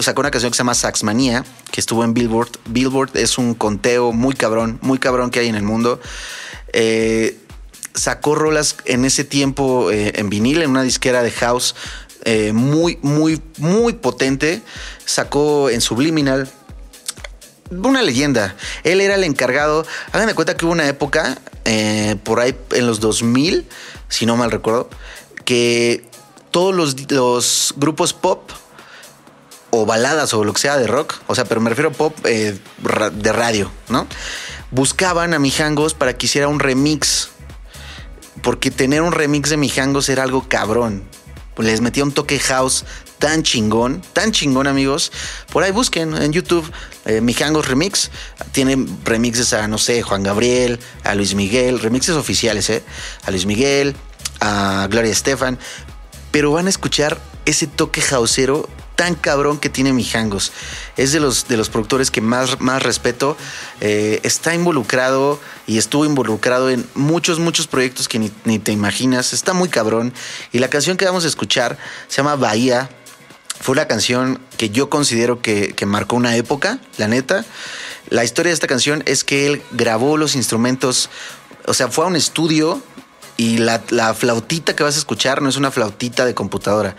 [0.00, 2.50] Sacó una canción que se llama Saxmanía, que estuvo en Billboard.
[2.66, 6.00] Billboard es un conteo muy cabrón, muy cabrón que hay en el mundo.
[6.74, 7.38] Eh,
[7.94, 11.74] sacó rolas en ese tiempo eh, en vinil, en una disquera de house
[12.26, 14.60] eh, muy, muy, muy potente.
[15.06, 16.46] Sacó en Subliminal.
[17.70, 18.56] Una leyenda.
[18.84, 19.86] Él era el encargado.
[20.12, 21.38] Hagan de cuenta que hubo una época,
[22.22, 23.66] por ahí en los 2000,
[24.10, 24.90] si no mal recuerdo,
[25.46, 26.04] que
[26.50, 28.50] todos los grupos pop
[29.70, 32.14] o baladas o lo que sea de rock, o sea, pero me refiero a pop
[32.24, 32.58] eh,
[33.12, 34.06] de radio, ¿no?
[34.70, 37.30] Buscaban a Mijangos para que hiciera un remix,
[38.42, 41.04] porque tener un remix de Mijangos era algo cabrón.
[41.58, 42.86] Les metía un toque house
[43.18, 45.12] tan chingón, tan chingón, amigos.
[45.52, 46.68] Por ahí busquen en YouTube
[47.04, 48.10] eh, Mijangos Remix.
[48.52, 52.82] Tienen remixes a, no sé, Juan Gabriel, a Luis Miguel, remixes oficiales, ¿eh?
[53.24, 53.94] A Luis Miguel,
[54.40, 55.58] a Gloria Estefan.
[56.30, 60.52] Pero van a escuchar ese toque houseero tan cabrón que tiene Mijangos.
[60.96, 63.36] Es de los, de los productores que más, más respeto.
[63.80, 69.32] Eh, está involucrado y estuvo involucrado en muchos, muchos proyectos que ni, te imaginas.
[69.32, 70.12] Está muy cabrón.
[70.52, 71.78] Y la canción que vamos a escuchar
[72.08, 72.90] se llama Bahía.
[73.60, 77.44] Fue una canción que yo considero que, que marcó una época, la neta.
[78.08, 81.10] La historia de esta canción es que él grabó los instrumentos,
[81.66, 82.82] o sea, fue a un estudio
[83.36, 86.96] y la, la flautita que vas a escuchar no es una flautita de computadora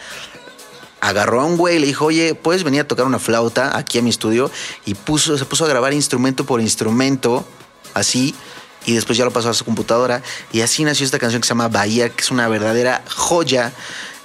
[1.02, 3.98] agarró a un güey y le dijo, oye, ¿puedes venir a tocar una flauta aquí
[3.98, 4.50] a mi estudio?
[4.86, 7.46] Y puso, se puso a grabar instrumento por instrumento,
[7.94, 8.36] así,
[8.86, 11.52] y después ya lo pasó a su computadora y así nació esta canción que se
[11.52, 13.74] llama Bahía, que es una verdadera joya.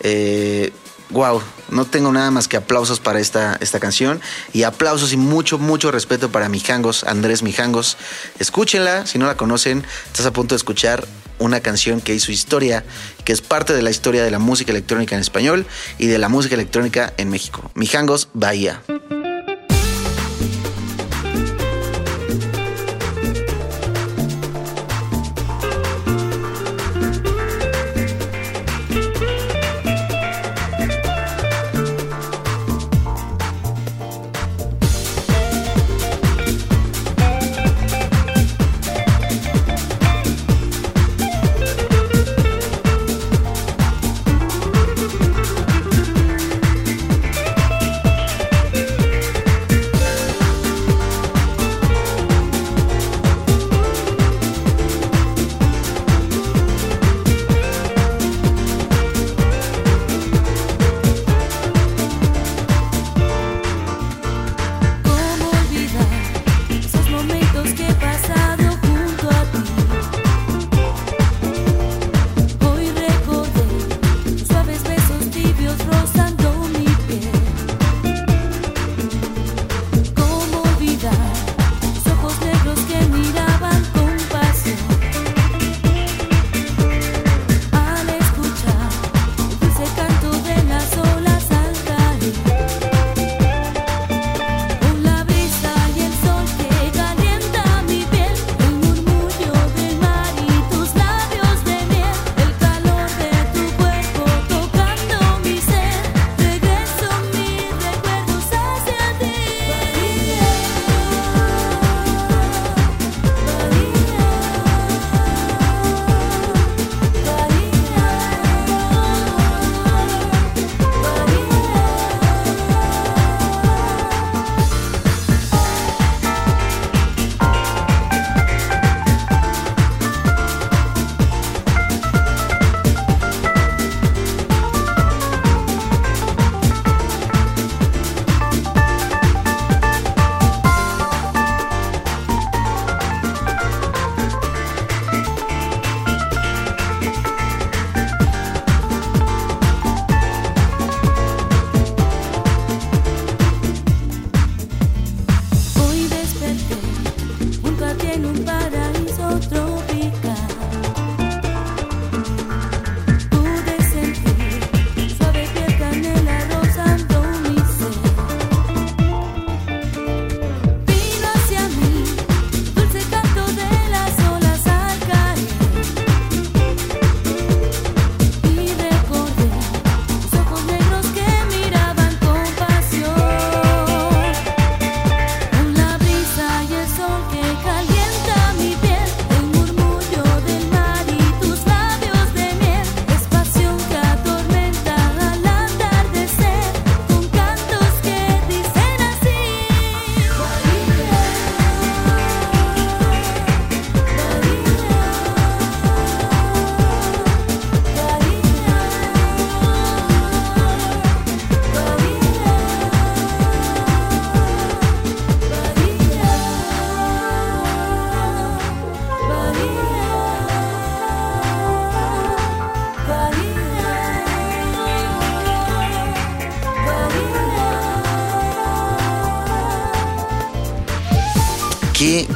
[0.01, 0.73] Eh,
[1.11, 4.21] wow, no tengo nada más que aplausos para esta, esta canción
[4.53, 7.97] y aplausos y mucho, mucho respeto para Mijangos, Andrés Mijangos.
[8.39, 11.07] Escúchenla, si no la conocen, estás a punto de escuchar
[11.39, 12.85] una canción que hizo historia,
[13.25, 15.67] que es parte de la historia de la música electrónica en español
[15.99, 17.71] y de la música electrónica en México.
[17.75, 18.83] Mijangos, Bahía.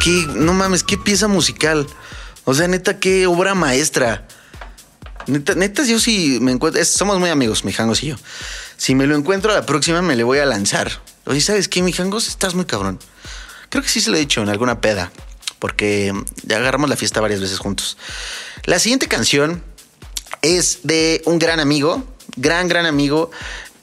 [0.00, 1.86] ¿Qué, no mames, qué pieza musical?
[2.44, 4.26] O sea, neta, qué obra maestra.
[5.26, 8.16] Neta, neta yo sí me encuentro, somos muy amigos, Mijangos y yo.
[8.78, 10.90] Si me lo encuentro la próxima, me le voy a lanzar.
[11.26, 12.28] Oye, ¿sabes qué, Mijangos?
[12.28, 12.98] Estás muy cabrón.
[13.68, 15.12] Creo que sí se lo he dicho en alguna peda,
[15.58, 17.98] porque ya agarramos la fiesta varias veces juntos.
[18.64, 19.62] La siguiente canción
[20.40, 22.04] es de un gran amigo,
[22.36, 23.30] gran, gran amigo.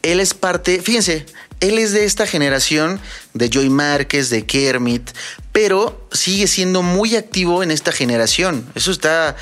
[0.01, 1.27] Él es parte, fíjense,
[1.59, 2.99] él es de esta generación
[3.33, 5.11] de Joy Márquez, de Kermit,
[5.51, 8.69] pero sigue siendo muy activo en esta generación.
[8.75, 9.35] Eso está,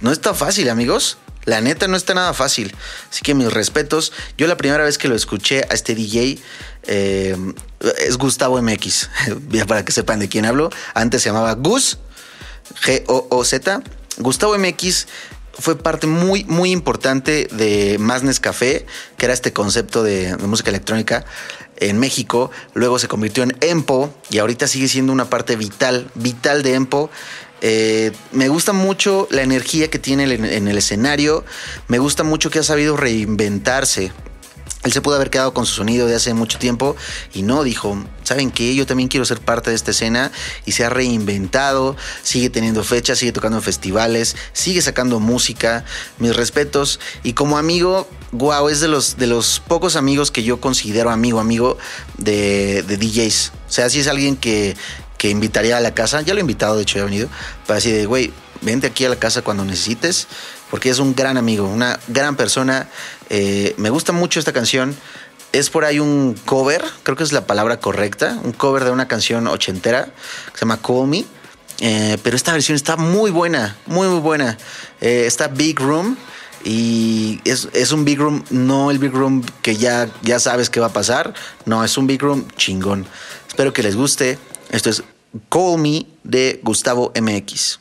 [0.00, 1.18] no está fácil, amigos.
[1.44, 2.74] La neta no está nada fácil.
[3.10, 4.12] Así que mis respetos.
[4.36, 6.38] Yo la primera vez que lo escuché a este DJ
[6.84, 7.36] eh,
[7.98, 9.10] es Gustavo MX.
[9.50, 10.70] Ya para que sepan de quién hablo.
[10.94, 11.98] Antes se llamaba Gus,
[12.84, 13.82] G-O-O-Z.
[14.18, 15.06] Gustavo MX
[15.58, 18.86] fue parte muy, muy importante de Más Café,
[19.16, 21.24] que era este concepto de, música electrónica
[21.76, 22.50] en México.
[22.74, 27.10] Luego se convirtió en Empo y ahorita sigue siendo una parte vital, vital de Empo.
[27.62, 31.44] Eh, me gusta mucho la energía que tiene en en el escenario.
[31.88, 34.12] Me gusta mucho que ha sabido reinventarse.
[34.86, 36.94] Él se pudo haber quedado con su sonido de hace mucho tiempo
[37.34, 38.74] y no dijo, ¿saben qué?
[38.76, 40.30] Yo también quiero ser parte de esta escena
[40.64, 45.84] y se ha reinventado, sigue teniendo fechas, sigue tocando festivales, sigue sacando música,
[46.18, 50.60] mis respetos y como amigo, wow, es de los, de los pocos amigos que yo
[50.60, 51.78] considero amigo, amigo
[52.18, 53.52] de, de DJs.
[53.68, 54.76] O sea, si es alguien que,
[55.18, 57.28] que invitaría a la casa, ya lo he invitado, de hecho ya ha venido,
[57.66, 60.28] para decir, de, güey, vente aquí a la casa cuando necesites,
[60.70, 62.88] porque es un gran amigo, una gran persona.
[63.30, 64.96] Eh, me gusta mucho esta canción.
[65.52, 69.08] Es por ahí un cover, creo que es la palabra correcta, un cover de una
[69.08, 71.24] canción ochentera que se llama Call Me.
[71.80, 74.58] Eh, pero esta versión está muy buena, muy, muy buena.
[75.00, 76.16] Eh, está Big Room
[76.64, 80.80] y es, es un Big Room, no el Big Room que ya, ya sabes qué
[80.80, 81.32] va a pasar.
[81.64, 83.06] No, es un Big Room chingón.
[83.46, 84.38] Espero que les guste.
[84.70, 85.02] Esto es
[85.48, 87.80] Call Me de Gustavo MX.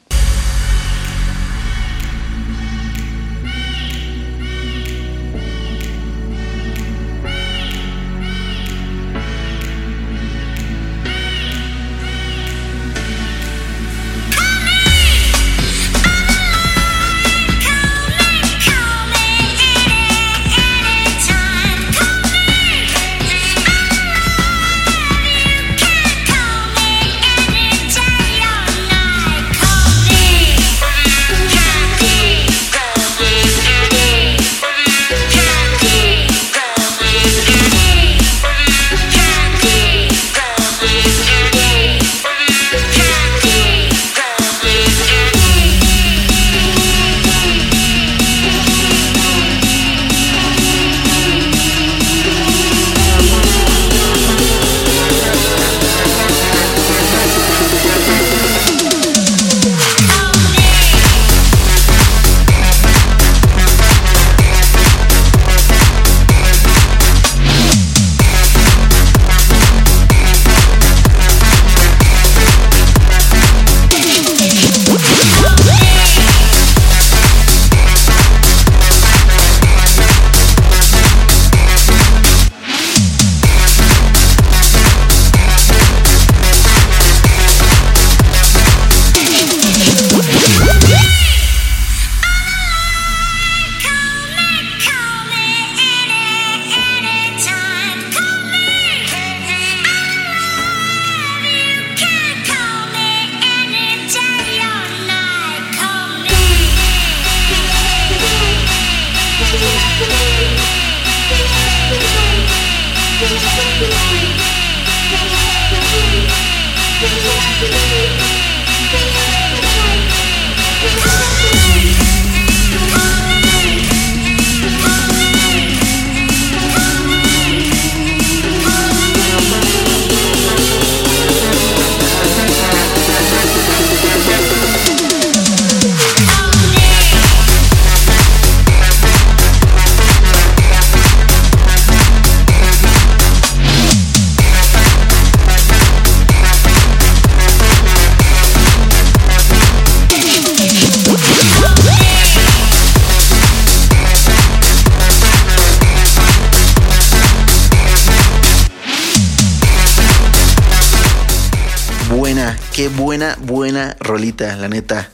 [162.90, 165.10] Buena, buena rolita, la neta.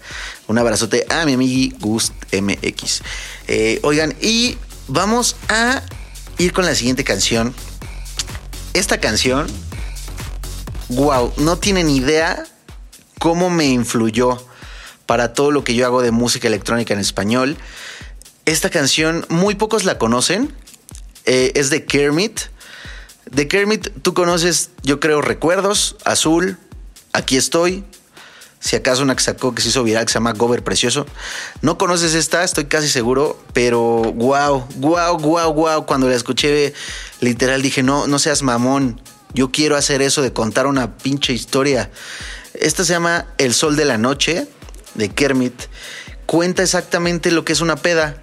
[0.47, 3.01] Un abrazote a mi amigui Gust MX.
[3.47, 4.57] Eh, oigan, y
[4.87, 5.81] vamos a
[6.37, 7.53] ir con la siguiente canción.
[8.73, 9.47] Esta canción,
[10.89, 12.45] wow, no tienen idea
[13.19, 14.43] cómo me influyó
[15.05, 17.57] para todo lo que yo hago de música electrónica en español.
[18.45, 20.53] Esta canción, muy pocos la conocen.
[21.25, 22.39] Eh, es de Kermit.
[23.29, 26.57] De Kermit, tú conoces, yo creo, Recuerdos, Azul,
[27.13, 27.83] Aquí estoy.
[28.59, 31.07] Si acaso una que sacó que se hizo viral que se llama Gober Precioso.
[31.61, 35.85] No conoces esta, estoy casi seguro, pero wow, wow, wow, wow.
[35.87, 36.73] Cuando la escuché,
[37.21, 39.01] literal dije, no, no seas mamón.
[39.33, 41.89] Yo quiero hacer eso de contar una pinche historia.
[42.53, 44.47] Esta se llama El Sol de la Noche,
[44.93, 45.63] de Kermit.
[46.27, 48.21] Cuenta exactamente lo que es una peda.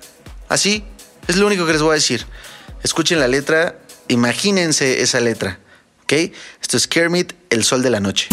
[0.48, 0.84] Así,
[1.26, 2.26] es lo único que les voy a decir.
[2.84, 5.58] Escuchen la letra, imagínense esa letra.
[6.04, 6.12] ¿Ok?
[6.62, 8.28] Esto es Kermit, El Sol de la Noche.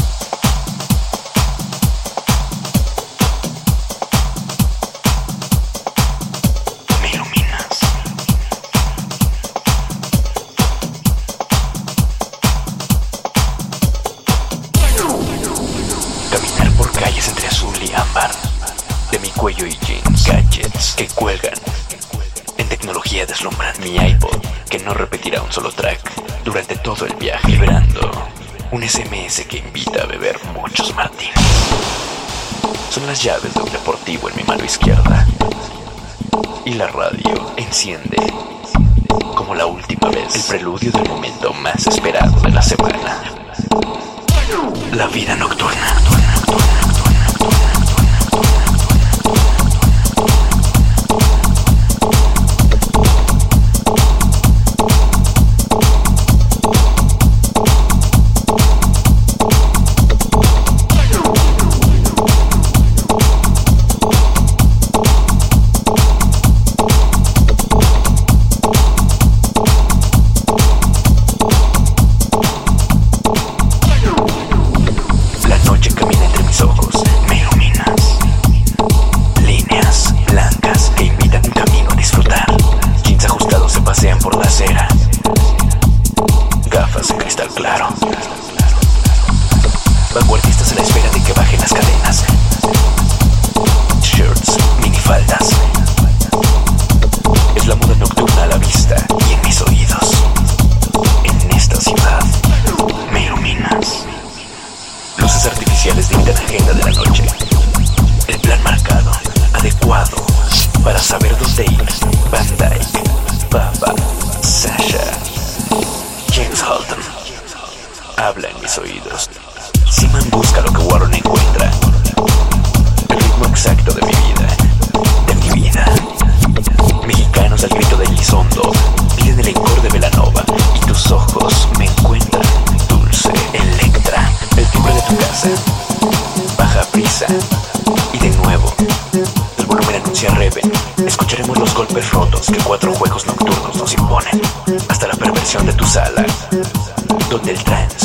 [21.28, 24.38] En tecnología deslumbran mi iPod,
[24.70, 26.00] que no repetirá un solo track
[26.44, 28.12] durante todo el viaje, liberando
[28.72, 31.34] un SMS que invita a beber muchos martinis.
[32.92, 35.28] Son las llaves de un deportivo en mi mano izquierda.
[36.64, 38.18] Y la radio enciende
[39.36, 43.24] como la última vez el preludio del momento más esperado de la semana.
[44.92, 46.25] La vida nocturna.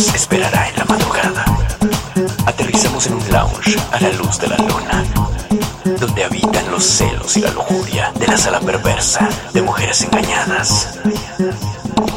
[0.08, 1.44] Esperará en la madrugada.
[2.46, 5.04] Aterrizamos en un lounge a la luz de la luna
[5.98, 10.98] donde habitan los celos y la lujuria de la sala perversa de mujeres engañadas.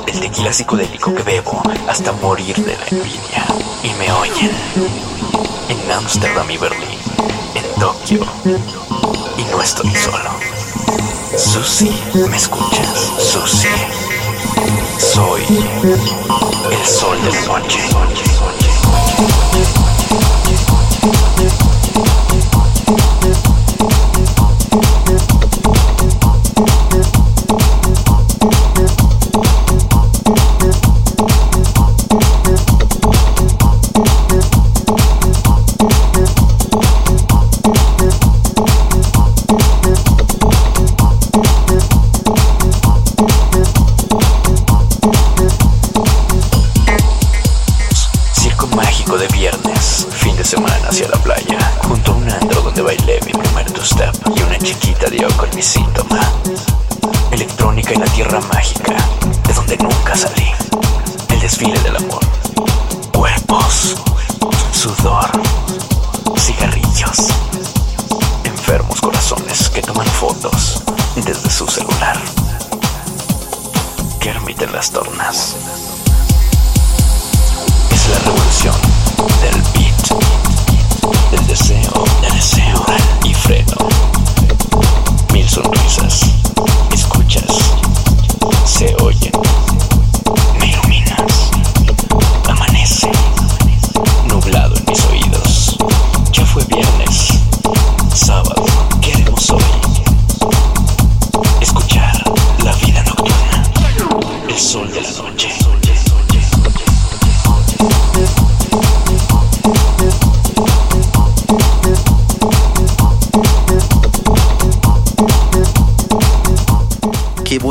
[0.08, 3.46] El tequila psicodélico que bebo hasta morir de la envidia.
[3.84, 4.52] Y me oyen
[5.68, 7.00] en Ámsterdam y Berlín,
[7.56, 8.26] en Tokio.
[9.38, 10.32] Y no estoy solo.
[11.38, 11.92] Susi,
[12.30, 13.12] ¿me escuchas?
[13.20, 13.68] Susi.
[14.98, 15.44] Soy
[16.72, 17.80] el sol de noche.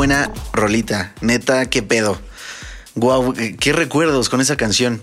[0.03, 2.19] Buena rolita, neta, qué pedo.
[2.93, 5.01] Guau, qué recuerdos con esa canción.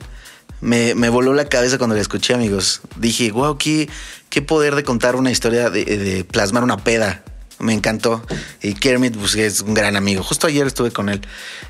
[0.61, 2.83] Me, me voló la cabeza cuando la escuché, amigos.
[2.97, 3.89] Dije, guau, qué,
[4.29, 7.25] qué poder de contar una historia, de, de plasmar una peda.
[7.59, 8.23] Me encantó.
[8.61, 10.23] Y Kermit pues, es un gran amigo.
[10.23, 11.23] Justo ayer estuve con él.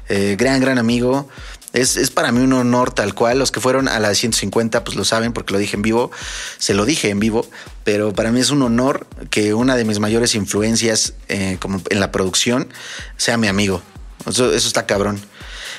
[0.09, 1.29] Eh, gran, gran amigo.
[1.73, 3.39] Es, es, para mí un honor tal cual.
[3.39, 6.11] Los que fueron a la 150 pues lo saben porque lo dije en vivo.
[6.59, 7.47] Se lo dije en vivo.
[7.85, 12.01] Pero para mí es un honor que una de mis mayores influencias eh, como en
[12.01, 12.69] la producción
[13.17, 13.83] sea mi amigo.
[14.27, 15.21] Eso, eso está cabrón.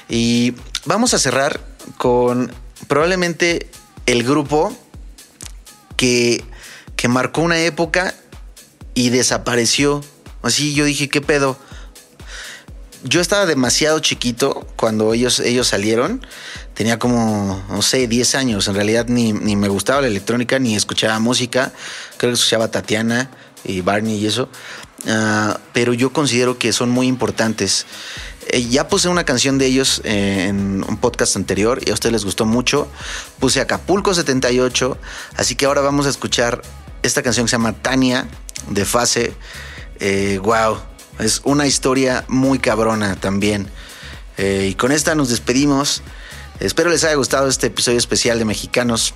[0.10, 1.60] Y vamos a cerrar
[1.98, 2.52] con
[2.88, 3.70] probablemente
[4.06, 4.76] el grupo
[5.96, 6.44] que,
[6.96, 8.16] que marcó una época
[8.94, 10.04] y desapareció.
[10.42, 11.58] Así yo dije, ¿qué pedo?
[13.04, 16.26] Yo estaba demasiado chiquito cuando ellos, ellos salieron.
[16.74, 18.68] Tenía como, no sé, 10 años.
[18.68, 21.72] En realidad ni, ni me gustaba la electrónica, ni escuchaba música.
[22.18, 23.32] Creo que escuchaba Tatiana
[23.64, 24.50] y Barney y eso.
[25.08, 27.86] Ah, pero yo considero que son muy importantes.
[28.48, 32.14] Eh, ya puse una canción de ellos eh, en un podcast anterior y a ustedes
[32.14, 32.88] les gustó mucho.
[33.40, 34.98] Puse Acapulco 78,
[35.38, 36.62] así que ahora vamos a escuchar
[37.04, 38.28] esta canción que se llama Tania
[38.70, 39.34] de Fase.
[40.00, 40.78] Eh, wow,
[41.22, 43.68] es una historia muy cabrona también.
[44.38, 46.02] Eh, y con esta nos despedimos.
[46.60, 49.14] Espero les haya gustado este episodio especial de Mexicanos.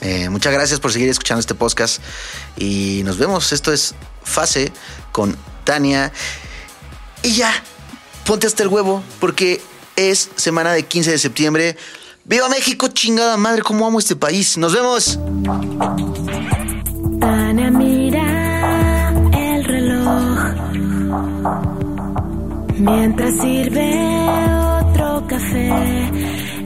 [0.00, 2.02] Eh, muchas gracias por seguir escuchando este podcast
[2.56, 3.52] y nos vemos.
[3.52, 4.72] Esto es Fase
[5.12, 6.12] con Tania.
[7.22, 7.52] Y ya,
[8.24, 9.60] ponte hasta el huevo porque
[9.96, 11.76] es semana de 15 de septiembre.
[12.24, 13.62] ¡Viva México, chingada madre!
[13.62, 14.56] ¿Cómo amo este país?
[14.56, 15.18] ¡Nos vemos!
[22.82, 23.90] Mientras sirve
[24.80, 25.70] otro café.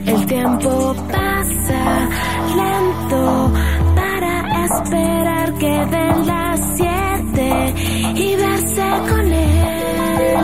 [0.05, 2.09] El tiempo pasa
[2.55, 3.51] lento
[3.95, 7.73] para esperar que den las siete
[8.15, 10.37] y verse con él.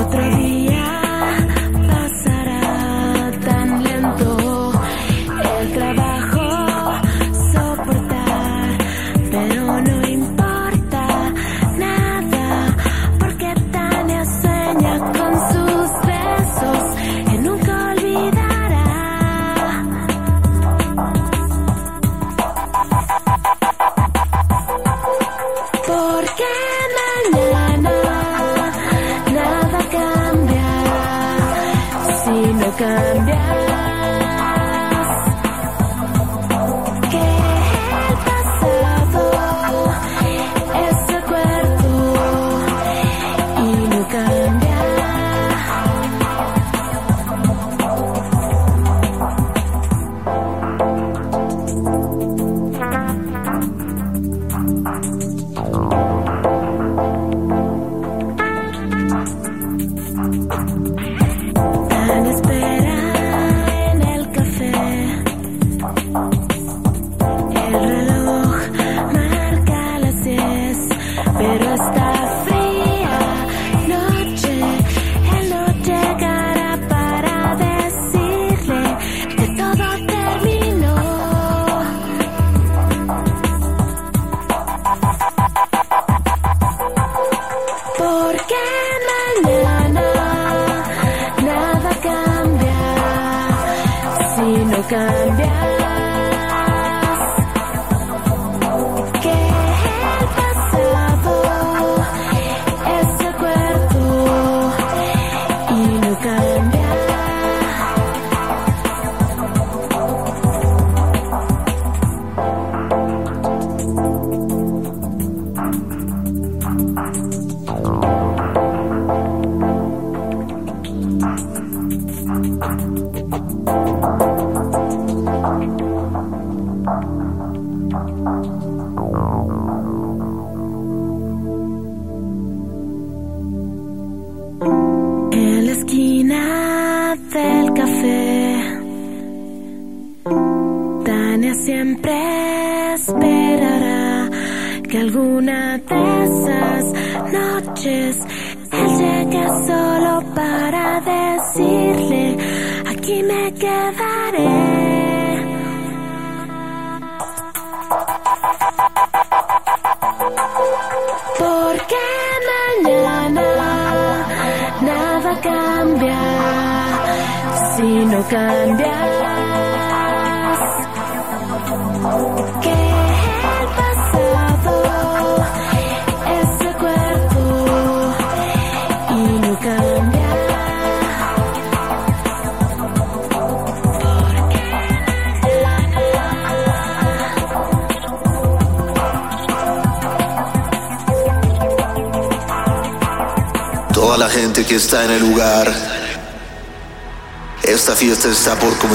[0.00, 0.61] Otro día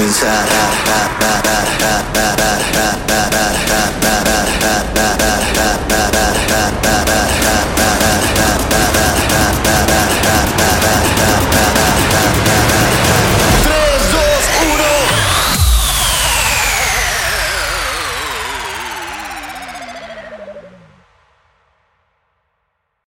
[0.00, 0.67] está por comenzar.